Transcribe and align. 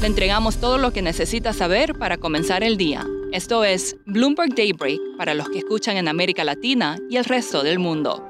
Le 0.00 0.08
entregamos 0.08 0.58
todo 0.58 0.76
lo 0.76 0.92
que 0.92 1.00
necesita 1.00 1.54
saber 1.54 1.94
para 1.94 2.18
comenzar 2.18 2.62
el 2.62 2.76
día. 2.76 3.06
Esto 3.32 3.64
es 3.64 3.96
Bloomberg 4.04 4.54
Daybreak 4.54 5.00
para 5.16 5.32
los 5.32 5.48
que 5.48 5.58
escuchan 5.58 5.96
en 5.96 6.06
América 6.06 6.44
Latina 6.44 6.98
y 7.08 7.16
el 7.16 7.24
resto 7.24 7.62
del 7.62 7.78
mundo. 7.78 8.28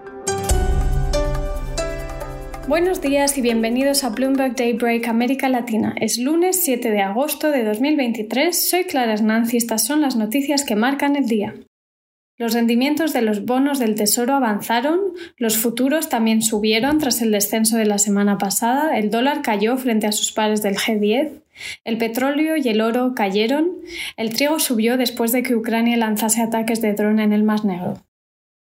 Buenos 2.68 3.00
días 3.00 3.36
y 3.36 3.40
bienvenidos 3.40 4.04
a 4.04 4.10
Bloomberg 4.10 4.54
Daybreak 4.54 5.08
América 5.08 5.48
Latina. 5.48 5.92
Es 6.00 6.18
lunes 6.18 6.62
7 6.62 6.88
de 6.88 7.00
agosto 7.00 7.50
de 7.50 7.64
2023. 7.64 8.68
Soy 8.68 8.84
Clara 8.84 9.14
Hernanz 9.14 9.52
y 9.52 9.56
estas 9.56 9.84
son 9.84 10.00
las 10.00 10.14
noticias 10.14 10.64
que 10.64 10.76
marcan 10.76 11.16
el 11.16 11.26
día. 11.26 11.54
Los 12.38 12.52
rendimientos 12.52 13.12
de 13.12 13.22
los 13.22 13.44
bonos 13.44 13.78
del 13.78 13.94
Tesoro 13.94 14.34
avanzaron, 14.34 15.00
los 15.38 15.56
futuros 15.56 16.10
también 16.10 16.42
subieron 16.42 16.98
tras 16.98 17.22
el 17.22 17.32
descenso 17.32 17.78
de 17.78 17.86
la 17.86 17.98
semana 17.98 18.36
pasada, 18.36 18.98
el 18.98 19.10
dólar 19.10 19.40
cayó 19.40 19.76
frente 19.78 20.06
a 20.06 20.12
sus 20.12 20.32
pares 20.32 20.60
del 20.60 20.76
G10, 20.76 21.40
el 21.84 21.98
petróleo 21.98 22.56
y 22.56 22.68
el 22.68 22.80
oro 22.80 23.14
cayeron, 23.14 23.72
el 24.16 24.34
trigo 24.34 24.58
subió 24.58 24.96
después 24.96 25.32
de 25.32 25.42
que 25.42 25.54
Ucrania 25.54 25.96
lanzase 25.96 26.42
ataques 26.42 26.80
de 26.80 26.94
dron 26.94 27.20
en 27.20 27.32
el 27.32 27.42
Mar 27.42 27.64
Negro. 27.64 28.02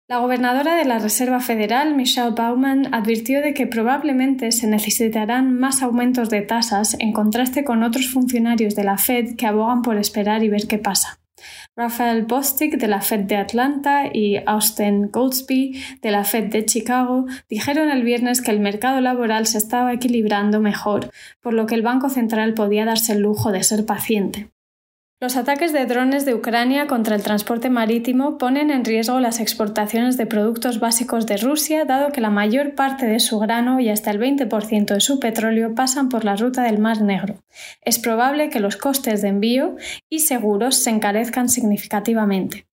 La 0.08 0.20
gobernadora 0.20 0.76
de 0.76 0.86
la 0.86 1.00
Reserva 1.00 1.40
Federal, 1.40 1.96
Michelle 1.96 2.36
Baumann, 2.36 2.94
advirtió 2.94 3.42
de 3.42 3.56
que 3.56 3.66
probablemente 3.66 4.52
se 4.52 4.68
necesitarán 4.68 5.58
más 5.58 5.82
aumentos 5.82 6.30
de 6.30 6.44
tasas 6.44 6.96
en 7.00 7.12
contraste 7.12 7.64
con 7.64 7.82
otros 7.82 8.10
funcionarios 8.10 8.76
de 8.76 8.84
la 8.84 9.00
Fed 9.00 9.36
que 9.36 9.48
abogan 9.48 9.82
por 9.82 9.98
esperar 9.98 10.44
y 10.44 10.50
ver 10.50 10.68
qué 10.68 10.78
pasa. 10.78 11.20
Rafael 11.78 12.24
Bostic 12.24 12.78
de 12.78 12.88
la 12.88 13.02
Fed 13.02 13.26
de 13.26 13.36
Atlanta 13.36 14.06
y 14.08 14.38
Austin 14.46 15.10
Goldsby 15.12 15.84
de 16.02 16.12
la 16.12 16.24
Fed 16.24 16.46
de 16.46 16.64
Chicago 16.64 17.26
dijeron 17.50 17.90
el 17.90 18.04
viernes 18.04 18.42
que 18.42 18.52
el 18.52 18.62
mercado 18.62 19.02
laboral 19.02 19.46
se 19.46 19.58
estaba 19.58 19.92
equilibrando 19.92 20.62
mejor, 20.62 21.12
por 21.42 21.54
lo 21.54 21.66
que 21.66 21.76
el 21.76 21.82
Banco 21.82 22.10
Central 22.10 22.54
podía 22.54 22.86
darse 22.86 23.12
el 23.12 23.20
lujo 23.20 23.52
de 23.52 23.64
ser 23.64 23.86
paciente. 23.86 24.55
Los 25.22 25.38
ataques 25.38 25.72
de 25.72 25.86
drones 25.86 26.26
de 26.26 26.36
Ucrania 26.36 26.88
contra 26.88 27.16
el 27.16 27.24
transporte 27.24 27.70
marítimo 27.70 28.38
ponen 28.38 28.70
en 28.70 28.84
riesgo 28.84 29.22
las 29.22 29.40
exportaciones 29.40 30.18
de 30.18 30.26
productos 30.26 30.82
básicos 30.82 31.26
de 31.26 31.38
Rusia, 31.38 31.86
dado 31.86 32.12
que 32.12 32.20
la 32.20 32.30
mayor 32.30 32.76
parte 32.76 33.06
de 33.06 33.22
su 33.22 33.40
grano 33.40 33.80
y 33.80 33.88
hasta 33.88 34.12
el 34.12 34.20
20% 34.20 34.94
de 34.94 35.00
su 35.00 35.22
petróleo 35.22 35.74
pasan 35.74 36.10
por 36.10 36.26
la 36.26 36.36
ruta 36.36 36.64
del 36.64 36.80
Mar 36.80 37.02
Negro. 37.02 37.38
Es 37.82 37.98
probable 37.98 38.50
que 38.50 38.60
los 38.60 38.76
costes 38.76 39.22
de 39.22 39.30
envío 39.30 39.78
y 40.10 40.20
seguros 40.20 40.76
se 40.76 40.90
encarezcan 40.90 41.48
significativamente. 41.48 42.68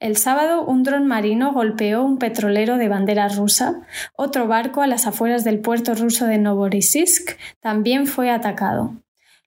El 0.00 0.16
sábado, 0.16 0.64
un 0.64 0.84
dron 0.84 1.06
marino 1.06 1.52
golpeó 1.52 2.02
un 2.02 2.18
petrolero 2.18 2.78
de 2.78 2.88
bandera 2.88 3.28
rusa. 3.28 3.82
Otro 4.16 4.46
barco 4.46 4.80
a 4.80 4.86
las 4.86 5.06
afueras 5.06 5.44
del 5.44 5.60
puerto 5.60 5.94
ruso 5.94 6.24
de 6.24 6.38
Novorossiysk 6.38 7.36
también 7.60 8.06
fue 8.06 8.30
atacado. 8.30 9.01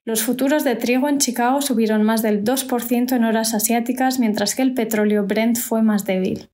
Los 0.08 0.22
futuros 0.22 0.64
de 0.64 0.75
trigo 0.75 1.09
en 1.09 1.17
Chicago 1.17 1.64
subieron 1.64 2.03
más 2.03 2.22
del 2.22 2.44
2% 2.44 3.16
en 3.16 3.23
horas 3.23 3.56
asiáticas, 3.56 4.20
mientras 4.20 4.53
que 4.53 4.62
el 4.62 4.75
petróleo 4.75 5.25
Brent 5.25 5.57
fue 5.57 5.81
más 5.81 6.06
débil. 6.06 6.50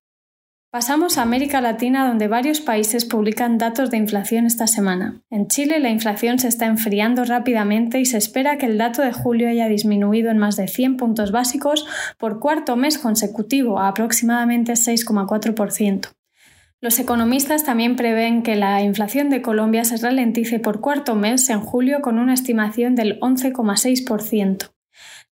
Pasamos 0.70 1.18
a 1.18 1.22
América 1.22 1.60
Latina, 1.60 2.08
donde 2.08 2.28
varios 2.28 2.62
países 2.62 3.04
publican 3.04 3.58
datos 3.58 3.90
de 3.90 3.98
inflación 3.98 4.46
esta 4.46 4.66
semana. 4.66 5.20
En 5.28 5.48
Chile 5.48 5.80
la 5.80 5.90
inflación 5.90 6.38
se 6.38 6.48
está 6.48 6.64
enfriando 6.64 7.26
rápidamente 7.26 8.00
y 8.00 8.06
se 8.06 8.16
espera 8.16 8.56
que 8.56 8.64
el 8.64 8.78
dato 8.78 9.02
de 9.02 9.12
julio 9.12 9.50
haya 9.50 9.68
disminuido 9.68 10.30
en 10.30 10.38
más 10.38 10.56
de 10.56 10.68
100 10.68 10.96
puntos 10.96 11.30
básicos 11.30 11.86
por 12.16 12.40
cuarto 12.40 12.76
mes 12.76 12.96
consecutivo 12.96 13.78
a 13.78 13.88
aproximadamente 13.88 14.72
6,4%. 14.72 16.08
Los 16.82 16.98
economistas 16.98 17.62
también 17.62 17.94
prevén 17.94 18.42
que 18.42 18.56
la 18.56 18.82
inflación 18.82 19.30
de 19.30 19.40
Colombia 19.40 19.84
se 19.84 19.98
ralentice 19.98 20.58
por 20.58 20.80
cuarto 20.80 21.14
mes 21.14 21.48
en 21.48 21.60
julio 21.60 22.02
con 22.02 22.18
una 22.18 22.34
estimación 22.34 22.96
del 22.96 23.20
11,6%. 23.20 24.72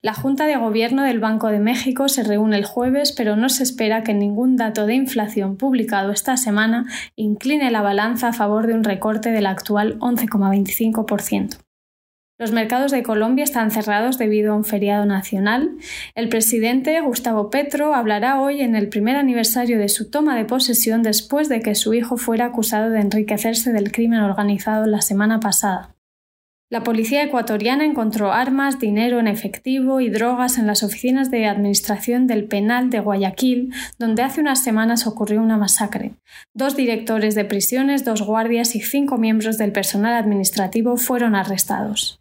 La 0.01 0.15
Junta 0.15 0.47
de 0.47 0.57
Gobierno 0.57 1.03
del 1.03 1.19
Banco 1.19 1.49
de 1.49 1.59
México 1.59 2.09
se 2.09 2.23
reúne 2.23 2.57
el 2.57 2.65
jueves, 2.65 3.11
pero 3.11 3.35
no 3.35 3.49
se 3.49 3.65
espera 3.65 4.05
que 4.05 4.15
ningún 4.15 4.55
dato 4.55 4.87
de 4.87 4.95
inflación 4.95 5.57
publicado 5.57 6.13
esta 6.13 6.37
semana 6.37 6.87
incline 7.17 7.73
la 7.73 7.83
balanza 7.83 8.29
a 8.29 8.33
favor 8.33 8.69
de 8.69 8.75
un 8.75 8.85
recorte 8.85 9.33
del 9.33 9.47
actual 9.47 9.99
11,25%. 9.99 11.59
Los 12.41 12.53
mercados 12.53 12.91
de 12.91 13.03
Colombia 13.03 13.45
están 13.45 13.71
cerrados 13.71 14.17
debido 14.17 14.55
a 14.55 14.57
un 14.57 14.65
feriado 14.65 15.05
nacional. 15.05 15.73
El 16.15 16.31
presidente 16.31 16.99
Gustavo 17.03 17.51
Petro 17.51 17.95
hablará 17.95 18.41
hoy 18.41 18.63
en 18.63 18.75
el 18.77 18.89
primer 18.89 19.17
aniversario 19.17 19.79
de 19.79 19.91
su 19.91 20.09
toma 20.09 20.35
de 20.39 20.47
posesión 20.47 21.03
después 21.03 21.51
de 21.51 21.61
que 21.61 21.75
su 21.75 21.93
hijo 21.93 22.17
fuera 22.17 22.47
acusado 22.47 22.89
de 22.89 23.01
enriquecerse 23.01 23.75
del 23.75 23.93
crimen 23.93 24.21
organizado 24.21 24.87
la 24.87 25.03
semana 25.03 25.39
pasada. 25.39 25.95
La 26.71 26.83
policía 26.83 27.23
ecuatoriana 27.23 27.85
encontró 27.85 28.33
armas, 28.33 28.79
dinero 28.79 29.19
en 29.19 29.29
efectivo 29.29 30.01
y 30.01 30.09
drogas 30.09 30.57
en 30.57 30.67
las 30.67 30.83
oficinas 30.83 31.31
de 31.31 31.45
administración 31.45 32.27
del 32.27 32.45
penal 32.45 32.89
de 32.89 33.01
Guayaquil, 33.01 33.75
donde 33.99 34.23
hace 34.23 34.41
unas 34.41 34.63
semanas 34.63 35.07
ocurrió 35.07 35.43
una 35.43 35.59
masacre. 35.59 36.13
Dos 36.55 36.75
directores 36.75 37.35
de 37.35 37.45
prisiones, 37.45 38.07
dos 38.07 38.23
guardias 38.23 38.77
y 38.77 38.81
cinco 38.81 39.19
miembros 39.19 39.59
del 39.59 39.73
personal 39.73 40.15
administrativo 40.15 40.97
fueron 40.97 41.35
arrestados. 41.35 42.20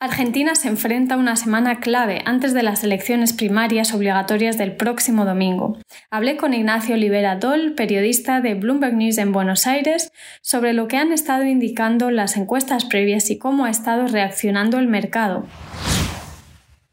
Argentina 0.00 0.54
se 0.54 0.68
enfrenta 0.68 1.14
a 1.14 1.18
una 1.18 1.36
semana 1.36 1.80
clave 1.80 2.20
antes 2.26 2.52
de 2.52 2.62
las 2.62 2.84
elecciones 2.84 3.32
primarias 3.32 3.94
obligatorias 3.94 4.58
del 4.58 4.76
próximo 4.76 5.24
domingo. 5.24 5.78
Hablé 6.10 6.36
con 6.36 6.52
Ignacio 6.52 6.94
Olivera 6.94 7.36
Doll, 7.36 7.74
periodista 7.74 8.40
de 8.40 8.54
Bloomberg 8.54 8.94
News 8.94 9.18
en 9.18 9.32
Buenos 9.32 9.66
Aires, 9.66 10.12
sobre 10.42 10.72
lo 10.72 10.88
que 10.88 10.98
han 10.98 11.12
estado 11.12 11.44
indicando 11.44 12.10
las 12.10 12.36
encuestas 12.36 12.84
previas 12.84 13.30
y 13.30 13.38
cómo 13.38 13.64
ha 13.64 13.70
estado 13.70 14.06
reaccionando 14.08 14.78
el 14.78 14.88
mercado. 14.88 15.44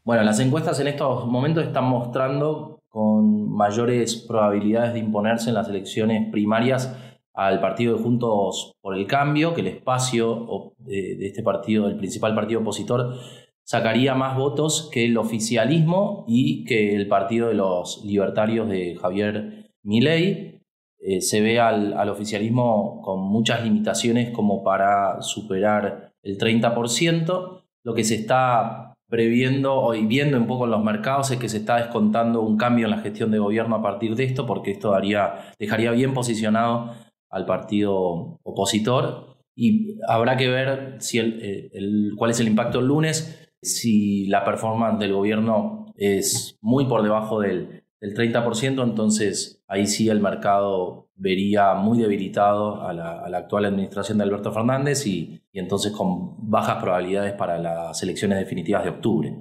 Bueno, 0.04 0.22
las 0.22 0.40
encuestas 0.40 0.80
en 0.80 0.88
estos 0.88 1.26
momentos 1.26 1.64
están 1.64 1.84
mostrando 1.84 2.80
con 2.88 3.50
mayores 3.50 4.16
probabilidades 4.16 4.94
de 4.94 5.00
imponerse 5.00 5.50
en 5.50 5.54
las 5.54 5.68
elecciones 5.68 6.30
primarias 6.30 6.96
al 7.34 7.60
partido 7.60 7.96
de 7.96 8.02
Juntos 8.02 8.74
por 8.80 8.96
el 8.96 9.06
Cambio, 9.06 9.54
que 9.54 9.62
el 9.62 9.68
espacio 9.68 10.71
de, 10.84 11.26
este 11.26 11.42
partido, 11.42 11.88
el 11.88 11.96
principal 11.96 12.34
partido 12.34 12.60
opositor, 12.60 13.16
sacaría 13.64 14.14
más 14.14 14.36
votos 14.36 14.90
que 14.92 15.04
el 15.04 15.16
oficialismo 15.16 16.24
y 16.26 16.64
que 16.64 16.94
el 16.94 17.08
partido 17.08 17.48
de 17.48 17.54
los 17.54 18.04
libertarios 18.04 18.68
de 18.68 18.96
Javier 18.96 19.70
Milei. 19.82 20.60
Eh, 21.04 21.20
se 21.20 21.40
ve 21.40 21.58
al, 21.58 21.94
al, 21.94 22.10
oficialismo 22.10 23.00
con 23.02 23.20
muchas 23.22 23.64
limitaciones 23.64 24.30
como 24.30 24.62
para 24.62 25.20
superar 25.20 26.12
el 26.22 26.38
30%. 26.38 27.62
Lo 27.82 27.94
que 27.94 28.04
se 28.04 28.14
está 28.14 28.94
previendo 29.12 29.94
y 29.94 30.06
viendo 30.06 30.38
un 30.38 30.46
poco 30.46 30.64
en 30.64 30.70
los 30.70 30.82
mercados 30.82 31.30
es 31.32 31.38
que 31.38 31.50
se 31.50 31.58
está 31.58 31.76
descontando 31.76 32.40
un 32.40 32.56
cambio 32.56 32.86
en 32.86 32.92
la 32.92 32.98
gestión 32.98 33.30
de 33.30 33.38
gobierno 33.38 33.76
a 33.76 33.82
partir 33.82 34.14
de 34.14 34.24
esto, 34.24 34.46
porque 34.46 34.70
esto 34.70 34.92
daría, 34.92 35.52
dejaría 35.58 35.90
bien 35.90 36.14
posicionado 36.14 36.94
al 37.28 37.44
partido 37.44 38.38
opositor 38.42 39.31
y 39.54 39.98
habrá 40.08 40.36
que 40.36 40.48
ver 40.48 40.96
si 40.98 41.18
el, 41.18 42.12
cuál 42.16 42.30
es 42.30 42.40
el 42.40 42.48
impacto 42.48 42.80
el 42.80 42.86
lunes, 42.86 43.50
si 43.60 44.26
la 44.26 44.44
performance 44.44 44.98
del 44.98 45.12
gobierno 45.12 45.86
es 45.96 46.58
muy 46.60 46.86
por 46.86 47.02
debajo 47.02 47.40
del, 47.40 47.84
del 48.00 48.14
30%, 48.14 48.82
entonces 48.82 49.62
ahí 49.68 49.86
sí 49.86 50.08
el 50.08 50.20
mercado 50.20 51.10
vería 51.14 51.74
muy 51.74 51.98
debilitado 51.98 52.82
a 52.82 52.92
la, 52.92 53.38
actual 53.38 53.66
administración 53.66 54.18
de 54.18 54.24
Alberto 54.24 54.52
Fernández 54.52 55.06
y, 55.06 55.42
y 55.52 55.58
entonces 55.58 55.92
con 55.92 56.50
bajas 56.50 56.82
probabilidades 56.82 57.34
para 57.34 57.58
las 57.58 58.02
elecciones 58.02 58.38
definitivas 58.38 58.82
de 58.84 58.90
octubre. 58.90 59.34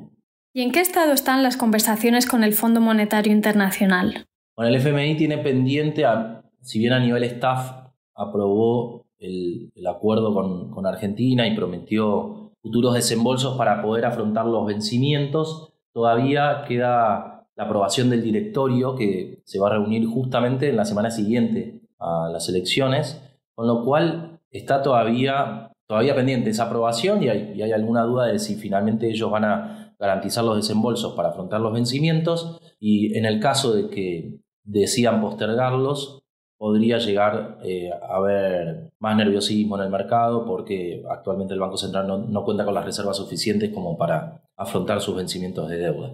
¿Y 0.53 0.61
en 0.61 0.71
qué 0.71 0.81
estado 0.81 1.13
están 1.13 1.43
las 1.43 1.55
conversaciones 1.55 2.25
con 2.25 2.43
el 2.43 2.53
Fondo 2.53 2.81
Monetario 2.81 3.31
Internacional? 3.31 4.25
Bueno, 4.55 4.69
el 4.69 4.75
FMI 4.75 5.15
tiene 5.15 5.37
pendiente, 5.37 6.05
a, 6.05 6.43
si 6.61 6.79
bien 6.79 6.93
a 6.93 6.99
nivel 6.99 7.23
staff 7.23 7.71
aprobó 8.13 9.00
el, 9.21 9.87
acuerdo 9.87 10.33
con, 10.33 10.85
Argentina 10.85 11.47
y 11.47 11.55
prometió 11.55 12.51
futuros 12.61 12.93
desembolsos 12.93 13.57
para 13.57 13.81
poder 13.81 14.05
afrontar 14.05 14.45
los 14.45 14.65
vencimientos. 14.65 15.73
Todavía 15.93 16.63
queda 16.67 17.47
la 17.55 17.63
aprobación 17.63 18.09
del 18.09 18.23
directorio 18.23 18.95
que 18.95 19.41
se 19.45 19.59
va 19.59 19.67
a 19.67 19.73
reunir 19.73 20.05
justamente 20.07 20.69
en 20.69 20.77
la 20.77 20.85
semana 20.85 21.11
siguiente 21.11 21.81
a 21.99 22.29
las 22.31 22.49
elecciones, 22.49 23.21
con 23.55 23.67
lo 23.67 23.85
cual 23.85 24.39
está 24.49 24.81
todavía 24.81 25.71
todavía 25.87 26.15
pendiente 26.15 26.49
esa 26.49 26.67
aprobación 26.67 27.21
y 27.21 27.27
hay, 27.27 27.61
hay 27.61 27.71
alguna 27.73 28.03
duda 28.03 28.27
de 28.27 28.39
si 28.39 28.55
finalmente 28.55 29.09
ellos 29.09 29.29
van 29.29 29.43
a 29.43 29.93
garantizar 29.99 30.41
los 30.41 30.55
desembolsos 30.55 31.15
para 31.15 31.29
afrontar 31.29 31.59
los 31.59 31.73
vencimientos 31.73 32.61
y 32.79 33.17
en 33.17 33.25
el 33.25 33.41
caso 33.41 33.73
de 33.73 33.89
que 33.89 34.39
decidan 34.63 35.19
postergarlos, 35.19 36.20
podría 36.61 36.99
llegar 36.99 37.57
eh, 37.63 37.89
a 37.91 38.17
haber 38.17 38.91
más 38.99 39.17
nerviosismo 39.17 39.77
en 39.77 39.85
el 39.85 39.89
mercado 39.89 40.45
porque 40.45 41.03
actualmente 41.09 41.55
el 41.55 41.59
Banco 41.59 41.75
Central 41.75 42.05
no, 42.07 42.43
cuenta 42.43 42.65
con 42.65 42.75
las 42.75 42.85
reservas 42.85 43.17
suficientes 43.17 43.71
como 43.73 43.97
para 43.97 44.43
afrontar 44.55 45.01
sus 45.01 45.15
vencimientos 45.15 45.67
de 45.67 45.77
deuda. 45.77 46.11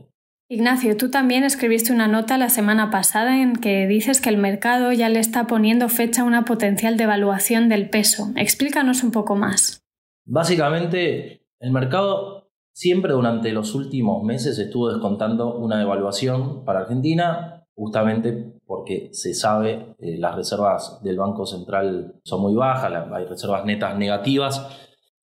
Ignacio, 0.48 0.96
tú 0.96 1.12
también 1.12 1.44
escribiste 1.44 1.92
una 1.92 2.08
nota 2.08 2.38
la 2.38 2.48
semana 2.48 2.90
pasada 2.92 3.42
en 3.42 3.58
que 3.58 3.88
dices 3.88 4.22
que 4.22 4.30
el 4.30 4.38
mercado 4.38 4.94
ya 4.94 5.10
le 5.10 5.20
está 5.20 5.48
poniendo 5.48 5.90
fecha 5.90 6.22
a 6.22 6.26
una 6.26 6.46
potencial 6.46 6.96
devaluación 6.96 7.68
del 7.68 7.90
peso. 7.90 8.32
Explícanos 8.38 9.04
un 9.04 9.12
poco 9.12 9.36
más. 9.36 9.84
Básicamente, 10.26 11.46
el 11.60 11.72
mercado 11.72 12.50
siempre 12.72 13.12
durante 13.12 13.52
los 13.52 13.76
últimos 13.76 14.24
meses 14.24 14.58
estuvo 14.58 14.94
descontando 14.94 15.58
una 15.58 15.78
devaluación 15.78 16.64
para 16.64 16.80
Argentina, 16.80 17.57
justamente 17.78 18.56
porque 18.66 19.10
se 19.14 19.36
sabe 19.36 19.96
eh, 20.00 20.18
las 20.18 20.36
reservas 20.36 21.00
del 21.04 21.18
Banco 21.18 21.46
Central 21.46 22.16
son 22.24 22.42
muy 22.42 22.56
bajas, 22.56 22.92
hay 23.14 23.26
reservas 23.26 23.66
netas 23.66 23.96
negativas, 23.96 24.68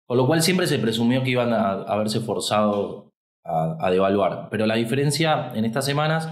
con 0.07 0.17
lo 0.17 0.25
cual 0.25 0.41
siempre 0.41 0.65
se 0.65 0.79
presumió 0.79 1.23
que 1.23 1.29
iban 1.29 1.53
a, 1.53 1.83
haberse 1.83 2.19
forzado 2.21 3.11
a, 3.45 3.89
devaluar. 3.91 4.47
Pero 4.49 4.65
la 4.65 4.75
diferencia 4.75 5.51
en 5.53 5.63
estas 5.63 5.85
semanas 5.85 6.27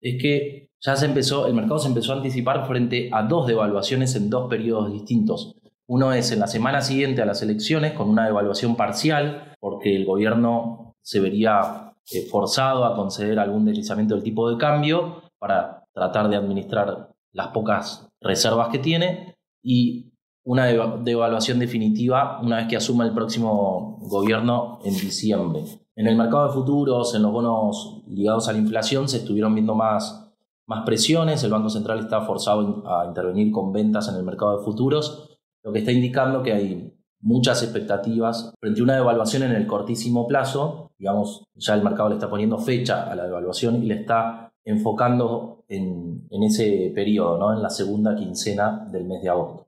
es 0.00 0.20
que 0.20 0.70
ya 0.80 0.96
se 0.96 1.04
empezó, 1.04 1.46
el 1.46 1.54
mercado 1.54 1.78
se 1.78 1.88
empezó 1.88 2.12
a 2.12 2.16
anticipar 2.16 2.66
frente 2.66 3.10
a 3.12 3.22
dos 3.24 3.46
devaluaciones 3.46 4.14
en 4.16 4.30
dos 4.30 4.48
periodos 4.48 4.90
distintos. 4.90 5.54
Uno 5.86 6.14
es 6.14 6.32
en 6.32 6.40
la 6.40 6.46
semana 6.46 6.80
siguiente 6.80 7.20
a 7.20 7.26
las 7.26 7.42
elecciones 7.42 7.92
con 7.92 8.08
una 8.08 8.24
devaluación 8.24 8.74
parcial, 8.74 9.54
porque 9.60 9.94
el 9.94 10.06
gobierno 10.06 10.96
se 11.02 11.20
vería 11.20 11.92
eh, 12.10 12.22
forzado 12.22 12.86
a 12.86 12.96
conceder 12.96 13.38
algún 13.38 13.66
deslizamiento 13.66 14.14
del 14.14 14.24
tipo 14.24 14.50
de 14.50 14.56
cambio 14.56 15.27
para 15.38 15.84
tratar 15.92 16.28
de 16.28 16.36
administrar 16.36 17.10
las 17.32 17.48
pocas 17.48 18.08
reservas 18.20 18.68
que 18.68 18.78
tiene 18.78 19.36
y 19.62 20.12
una 20.44 20.64
devaluación 20.64 21.58
definitiva 21.58 22.40
una 22.42 22.56
vez 22.56 22.68
que 22.68 22.76
asuma 22.76 23.04
el 23.04 23.12
próximo 23.12 23.98
gobierno 24.00 24.78
en 24.82 24.94
diciembre. 24.94 25.64
En 25.94 26.06
el 26.06 26.16
mercado 26.16 26.46
de 26.46 26.54
futuros, 26.54 27.14
en 27.14 27.22
los 27.22 27.32
bonos 27.32 28.02
ligados 28.06 28.48
a 28.48 28.52
la 28.52 28.58
inflación, 28.58 29.08
se 29.08 29.18
estuvieron 29.18 29.54
viendo 29.54 29.74
más, 29.74 30.32
más 30.66 30.86
presiones. 30.86 31.44
El 31.44 31.50
Banco 31.50 31.68
Central 31.68 31.98
está 31.98 32.22
forzado 32.22 32.82
a 32.86 33.04
intervenir 33.06 33.52
con 33.52 33.72
ventas 33.72 34.08
en 34.08 34.14
el 34.14 34.22
mercado 34.22 34.56
de 34.56 34.64
futuros, 34.64 35.28
lo 35.62 35.72
que 35.72 35.80
está 35.80 35.92
indicando 35.92 36.42
que 36.42 36.52
hay 36.52 36.94
muchas 37.20 37.62
expectativas 37.62 38.54
frente 38.60 38.80
a 38.80 38.84
una 38.84 38.94
devaluación 38.94 39.42
en 39.42 39.52
el 39.52 39.66
cortísimo 39.66 40.26
plazo. 40.26 40.92
Digamos, 40.98 41.44
ya 41.54 41.74
el 41.74 41.82
mercado 41.82 42.08
le 42.08 42.14
está 42.14 42.30
poniendo 42.30 42.58
fecha 42.58 43.10
a 43.10 43.14
la 43.14 43.24
devaluación 43.24 43.82
y 43.82 43.86
le 43.86 44.00
está 44.00 44.47
enfocando 44.68 45.64
en, 45.68 46.28
ese 46.42 46.92
periodo, 46.94 47.38
¿no? 47.38 47.54
en 47.54 47.62
la 47.62 47.70
segunda 47.70 48.14
quincena 48.14 48.86
del 48.90 49.04
mes 49.04 49.22
de 49.22 49.30
agosto. 49.30 49.66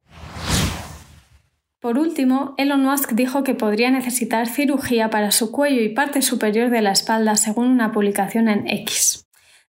Por 1.81 1.99
último, 1.99 2.55
Elon 2.59 2.83
Musk 2.85 3.13
dijo 3.13 3.43
que 3.43 3.55
podría 3.55 3.91
necesitar 3.91 4.47
cirugía 4.47 5.09
para 5.09 5.31
su 5.31 5.51
cuello 5.51 5.81
y 5.81 5.89
parte 5.89 6.21
superior 6.21 6.69
de 6.69 6.83
la 6.83 6.93
espalda, 6.93 7.37
según 7.37 7.69
una 7.69 7.93
publicación 7.93 8.49
en 8.49 8.69
X. 8.69 9.27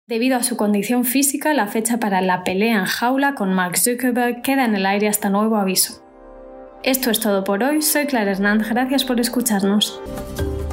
Debido 0.09 0.37
a 0.37 0.43
su 0.43 0.56
condición 0.56 1.05
física, 1.05 1.55
la 1.55 1.69
fecha 1.69 2.00
para 2.00 2.21
la 2.21 2.43
pelea 2.43 2.81
en 2.81 2.85
jaula 2.87 3.37
con 3.37 3.55
Mark 3.55 3.79
Zuckerberg 3.79 4.43
queda 4.43 4.65
en 4.65 4.75
el 4.75 4.87
aire 4.87 5.06
hasta 5.06 5.31
nuevo 5.31 5.56
aviso. 5.56 6.03
Esto 6.83 7.12
es 7.12 7.21
todo 7.21 7.44
por 7.44 7.62
hoy, 7.62 7.83
soy 7.83 8.06
Clara 8.06 8.33
Hernán, 8.33 8.65
gracias 8.69 9.05
por 9.05 9.21
escucharnos. 9.21 10.00